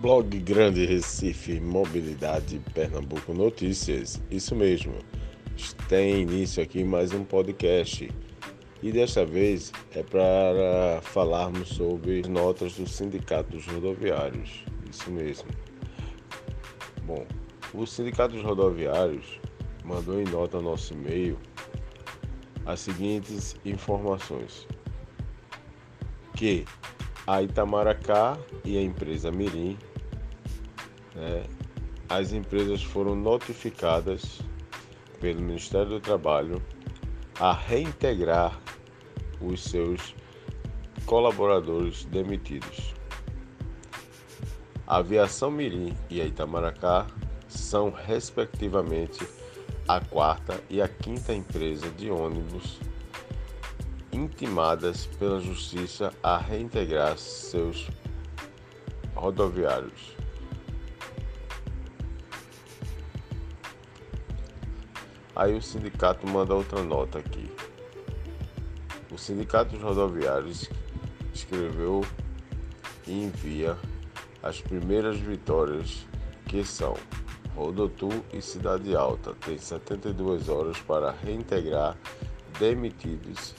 [0.00, 4.18] Blog Grande Recife Mobilidade Pernambuco Notícias.
[4.30, 4.94] Isso mesmo.
[5.90, 8.10] Tem início aqui mais um podcast.
[8.82, 14.64] E desta vez é para falarmos sobre notas do Sindicato dos Rodoviários.
[14.90, 15.50] Isso mesmo.
[17.02, 17.26] Bom,
[17.74, 19.38] o Sindicato dos Rodoviários
[19.84, 21.36] mandou em nota ao nosso e-mail
[22.64, 24.66] as seguintes informações:
[26.34, 26.64] que
[27.26, 29.76] a Itamaracá e a empresa Mirim,
[31.14, 31.44] né,
[32.08, 34.40] as empresas foram notificadas
[35.20, 36.62] pelo Ministério do Trabalho
[37.38, 38.58] a reintegrar
[39.40, 40.14] os seus
[41.06, 42.94] colaboradores demitidos.
[44.86, 47.06] A Aviação Mirim e a Itamaracá
[47.48, 49.26] são, respectivamente,
[49.86, 52.78] a quarta e a quinta empresa de ônibus
[54.12, 57.88] intimadas pela Justiça a reintegrar seus
[59.14, 60.19] rodoviários.
[65.40, 67.50] Aí o sindicato manda outra nota aqui.
[69.10, 70.68] O Sindicato dos Rodoviários
[71.32, 72.04] escreveu
[73.06, 73.74] e envia
[74.42, 76.06] as primeiras vitórias
[76.44, 76.94] que são
[77.56, 81.96] Rodotu e Cidade Alta tem 72 horas para reintegrar
[82.58, 83.54] demitidos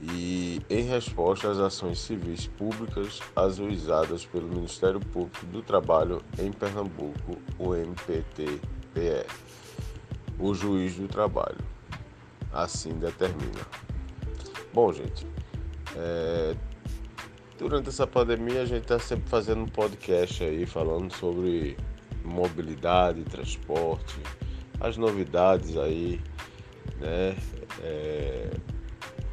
[0.00, 7.36] e em resposta às ações civis públicas ajuizadas pelo Ministério Público do Trabalho em Pernambuco,
[7.58, 9.26] o MPT-PE,
[10.40, 11.58] o juiz do trabalho.
[12.52, 13.60] Assim determina.
[14.72, 15.26] Bom, gente,
[15.96, 16.56] é,
[17.58, 21.76] durante essa pandemia a gente está sempre fazendo um podcast aí falando sobre
[22.24, 24.18] mobilidade, transporte,
[24.80, 26.20] as novidades aí,
[26.98, 27.36] né?
[27.82, 28.50] É,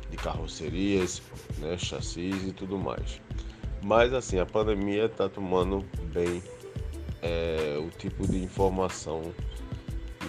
[0.10, 1.22] de carrocerias,
[1.58, 3.22] né, chassis e tudo mais.
[3.84, 6.42] Mas assim, a pandemia está tomando bem
[7.22, 9.22] é, o tipo de informação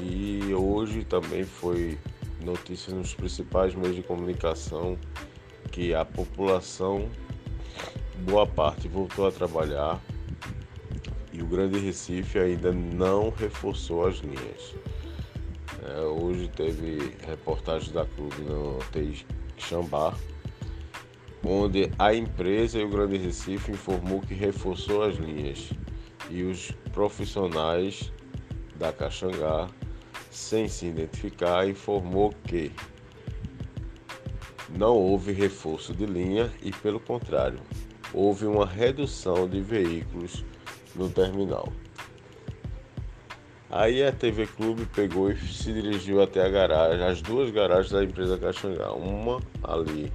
[0.03, 1.99] e hoje também foi
[2.45, 4.99] notícia nos principais meios de comunicação
[5.73, 7.09] que a população,
[8.21, 10.01] boa parte, voltou a trabalhar
[11.33, 14.75] e o Grande Recife ainda não reforçou as linhas.
[15.85, 19.25] É, hoje teve reportagem da Clube no TI
[19.57, 20.15] Xambá,
[21.45, 25.71] onde a empresa e o Grande Recife informou que reforçou as linhas
[26.31, 28.13] e os profissionais
[28.77, 29.69] da Caxangá,
[30.38, 32.71] sem se identificar, informou que
[34.71, 37.59] não houve reforço de linha e, pelo contrário,
[38.15, 40.44] houve uma redução de veículos
[40.94, 41.71] no terminal.
[43.69, 48.03] Aí a TV Clube pegou e se dirigiu até a garagem, as duas garagens da
[48.03, 50.10] empresa Caxangá, uma ali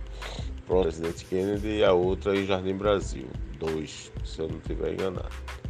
[0.65, 3.27] para o Presidente Kennedy e a outra em Jardim Brasil,
[3.59, 5.62] dois, se eu não estiver enganado.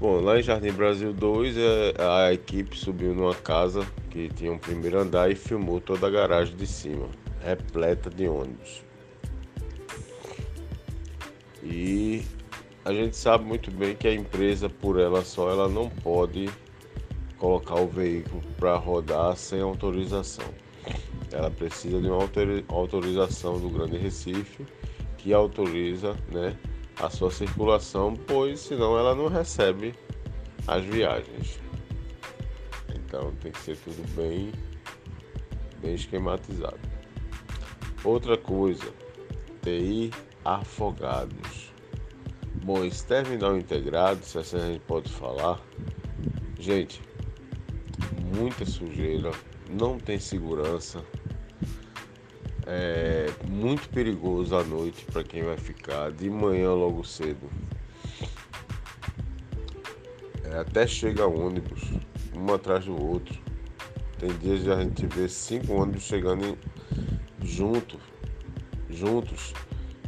[0.00, 4.56] Bom, lá em Jardim Brasil 2, é, a equipe subiu numa casa que tinha um
[4.56, 7.06] primeiro andar e filmou toda a garagem de cima,
[7.44, 8.82] repleta de ônibus.
[11.62, 12.22] E
[12.82, 16.48] a gente sabe muito bem que a empresa por ela só ela não pode
[17.36, 20.48] colocar o veículo para rodar sem autorização.
[21.30, 22.26] Ela precisa de uma
[22.70, 24.64] autorização do Grande Recife
[25.18, 26.56] que autoriza, né,
[27.02, 29.94] a sua circulação, pois senão ela não recebe
[30.66, 31.58] as viagens.
[32.94, 34.52] Então tem que ser tudo bem
[35.80, 36.78] bem esquematizado.
[38.04, 38.92] Outra coisa,
[39.62, 40.10] TI
[40.44, 41.72] afogados.
[42.62, 45.60] Bom, esse terminal integrado, se assim a gente pode falar,
[46.58, 47.00] gente,
[48.34, 49.30] muita sujeira,
[49.68, 51.04] não tem segurança,
[52.72, 57.50] é muito perigoso à noite para quem vai ficar, de manhã logo cedo.
[60.44, 61.82] É, até chega ônibus,
[62.32, 63.36] um atrás do outro.
[64.18, 66.56] Tem dias de a gente ver cinco ônibus chegando em,
[67.42, 67.98] junto,
[68.88, 69.52] juntos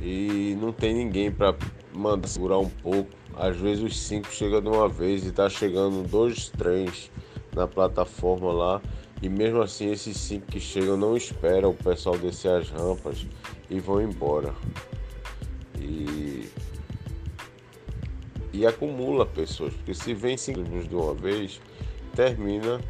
[0.01, 1.57] e não tem ninguém para
[1.93, 3.11] mandar segurar um pouco.
[3.37, 7.11] Às vezes os cinco chegam de uma vez e tá chegando dois trens
[7.57, 8.83] na plataforma lá.
[9.23, 13.25] E mesmo assim esses cinco que chegam não esperam o pessoal descer as rampas
[13.71, 14.53] e vão embora.
[15.79, 16.49] E,
[18.53, 21.61] e acumula pessoas, porque se vem cinco de uma vez,
[22.15, 22.81] termina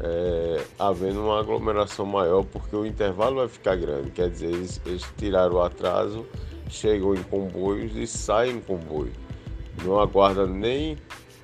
[0.00, 4.10] é, havendo uma aglomeração maior, porque o intervalo vai ficar grande.
[4.10, 6.26] Quer dizer, eles, eles tiraram o atraso
[6.68, 9.12] chegam em comboios e saem em comboio.
[9.84, 10.96] Não aguarda nem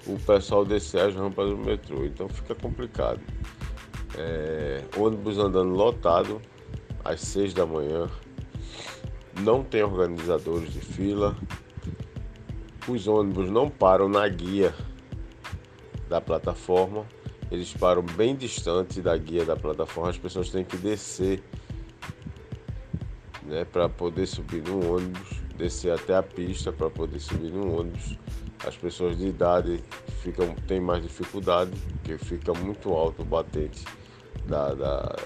[0.07, 3.21] o pessoal descer as rampas do metrô, então fica complicado.
[4.17, 6.41] É, ônibus andando lotado
[7.05, 8.09] às seis da manhã,
[9.41, 11.37] não tem organizadores de fila.
[12.89, 14.75] Os ônibus não param na guia
[16.09, 17.07] da plataforma,
[17.51, 21.43] eles param bem distante da guia da plataforma, as pessoas têm que descer
[23.45, 28.19] né, para poder subir no ônibus, descer até a pista para poder subir no ônibus.
[28.67, 29.83] As pessoas de idade
[30.23, 33.85] ficam, têm mais dificuldade, porque fica muito alto o batente
[34.47, 35.17] da, da,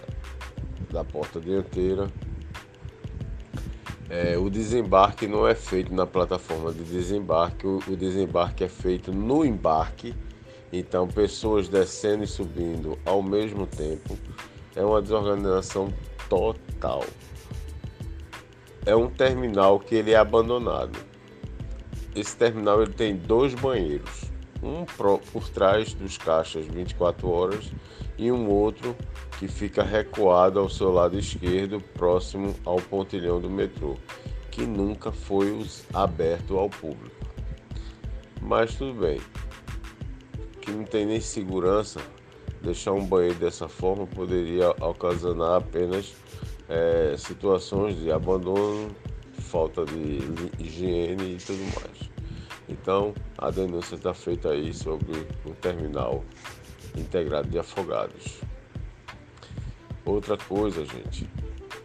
[0.90, 2.08] da porta dianteira.
[4.08, 9.12] É, o desembarque não é feito na plataforma de desembarque, o, o desembarque é feito
[9.12, 10.14] no embarque.
[10.72, 14.16] Então, pessoas descendo e subindo ao mesmo tempo
[14.74, 15.92] é uma desorganização
[16.28, 17.04] total.
[18.84, 20.98] É um terminal que ele é abandonado.
[22.14, 24.30] Esse terminal ele tem dois banheiros,
[24.62, 27.70] um por trás dos caixas 24 horas
[28.18, 28.96] e um outro
[29.38, 33.96] que fica recuado ao seu lado esquerdo, próximo ao pontilhão do metrô,
[34.50, 37.14] que nunca foi aberto ao público.
[38.40, 39.20] Mas tudo bem,
[40.60, 42.00] que não tem nem segurança,
[42.62, 46.14] deixar um banheiro dessa forma poderia ocasionar apenas
[46.68, 48.90] é, situações de abandono,
[49.38, 50.20] falta de
[50.58, 52.15] higiene e tudo mais.
[52.68, 56.24] Então, a denúncia está feita aí sobre o terminal
[56.96, 58.40] integrado de afogados.
[60.04, 61.28] Outra coisa, gente,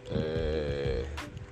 [0.10, 1.04] é...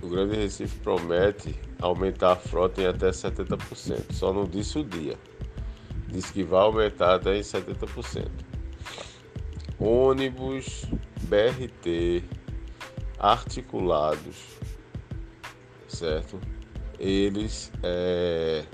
[0.01, 5.17] o Grande Recife promete aumentar a frota em até 70%, só não disse o dia.
[6.07, 8.27] Diz que vai aumentar até em 70%.
[9.79, 10.85] Ônibus,
[11.21, 12.23] BRT,
[13.17, 14.57] articulados,
[15.87, 16.39] certo?
[16.99, 18.65] Eles, é...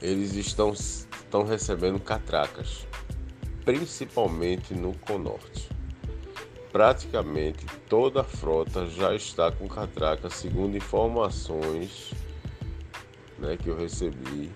[0.00, 2.86] eles estão, estão recebendo catracas
[3.64, 5.68] principalmente no Conorte.
[6.72, 12.12] Praticamente toda a frota já está com catraca, segundo informações
[13.38, 14.50] né, que eu recebi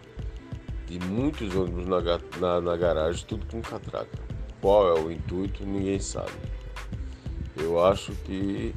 [0.87, 2.01] de muitos ônibus na,
[2.41, 4.19] na, na garagem, tudo com catraca.
[4.61, 6.33] Qual é o intuito, ninguém sabe.
[7.57, 8.75] Eu acho que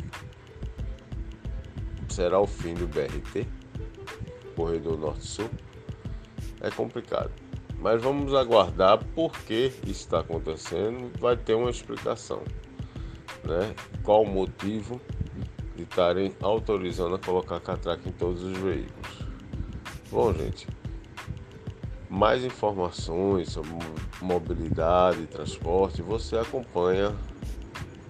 [2.09, 3.47] será o fim do BRT,
[4.55, 5.49] Corredor Norte-Sul.
[6.61, 7.31] É complicado.
[7.79, 12.41] Mas vamos aguardar por que isso está acontecendo, vai ter uma explicação.
[13.43, 13.73] Né?
[14.03, 14.99] Qual o motivo
[15.77, 19.19] de estarem autorizando a colocar catraca em todos os veículos.
[20.09, 20.67] Bom, gente,
[22.09, 23.71] mais informações sobre
[24.19, 27.15] mobilidade e transporte você acompanha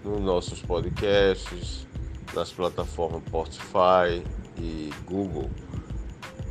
[0.03, 1.85] nos nossos podcasts,
[2.33, 4.23] nas plataformas Spotify
[4.57, 5.49] e Google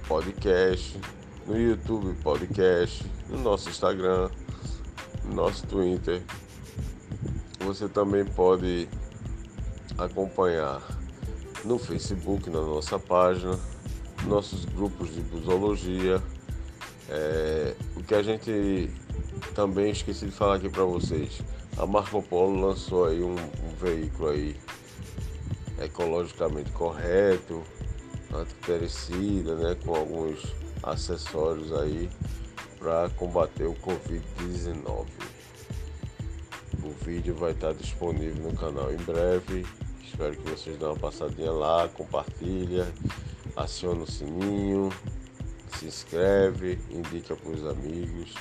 [0.07, 1.01] Podcast
[1.47, 4.29] no YouTube Podcast, no nosso Instagram,
[5.25, 6.21] no nosso Twitter.
[7.61, 8.89] Você também pode
[9.97, 10.83] acompanhar
[11.65, 13.59] no Facebook, na nossa página,
[14.25, 16.21] nossos grupos de busologia.
[17.09, 18.91] É, o que a gente
[19.55, 21.41] também esqueci de falar aqui para vocês,
[21.79, 24.57] a Marco Polo lançou aí um, um veículo aí
[25.81, 27.63] ecologicamente correto,
[28.35, 32.09] antiperecida, né, com alguns acessórios aí
[32.79, 35.07] para combater o Covid-19.
[36.85, 39.67] O vídeo vai estar disponível no canal em breve.
[40.05, 42.87] Espero que vocês dêem uma passadinha lá, compartilha,
[43.57, 44.93] aciona o sininho,
[45.77, 48.35] se inscreve, indica para os amigos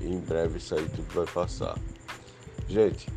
[0.00, 1.76] e em breve isso aí tudo vai passar.
[2.68, 3.08] Gente,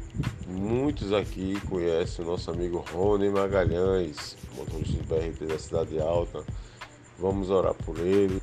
[0.48, 6.44] muitos aqui conhecem o nosso amigo Rony Magalhães, motorista de BRT da Cidade Alta.
[7.18, 8.42] Vamos orar por ele.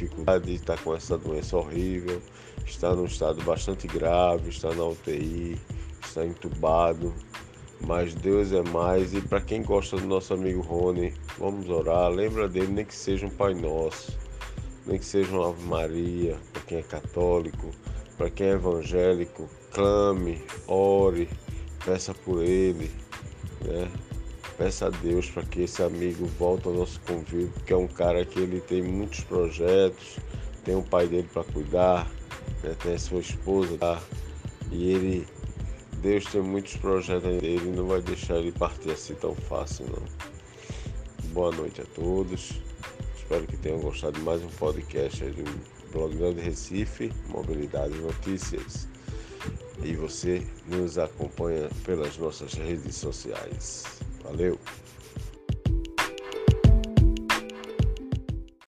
[0.00, 2.22] Dificuldade de estar com essa doença horrível.
[2.64, 5.60] Está num estado bastante grave, está na UTI,
[6.02, 7.12] está entubado.
[7.86, 9.12] Mas Deus é mais.
[9.12, 12.08] E para quem gosta do nosso amigo Rony, vamos orar.
[12.08, 14.18] Lembra dele, nem que seja um Pai Nosso,
[14.86, 17.70] nem que seja uma Ave Maria, para quem é católico,
[18.16, 21.28] para quem é evangélico, clame, ore,
[21.84, 22.90] peça por ele.
[23.62, 23.90] Né?
[24.56, 28.24] Peça a Deus para que esse amigo volte ao nosso convívio, porque é um cara
[28.24, 30.18] que ele tem muitos projetos,
[30.64, 32.10] tem o pai dele para cuidar,
[32.62, 32.76] né?
[32.82, 34.00] tem a sua esposa tá?
[34.70, 35.26] e ele,
[36.02, 40.30] Deus tem muitos projetos dele, não vai deixar ele partir assim tão fácil não.
[41.32, 42.60] Boa noite a todos.
[43.16, 48.88] Espero que tenham gostado de mais um podcast do blog Grande Recife, Mobilidade e Notícias.
[49.82, 53.99] E você nos acompanha pelas nossas redes sociais.
[54.30, 54.58] Valeu!